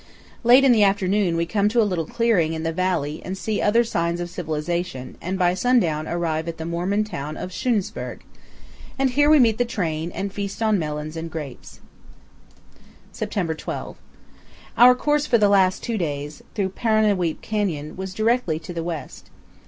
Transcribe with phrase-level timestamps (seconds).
[0.41, 3.37] 295 Late in the afternoon we come to a little clearing in the valley and
[3.37, 7.91] see other signs of civilization and by sundown arrive at the Mormon town powell canyons
[7.91, 7.99] 184.jpg ENTRANCE TO PARU'NUWEAP.
[8.01, 8.23] of Schunesburg;
[8.97, 11.81] and here we meet the train, and feast on melons and grapes.
[13.11, 13.97] September 12.
[14.75, 19.29] Our course for the last two days, through Paru'nuweap Canyon, was directly to the west.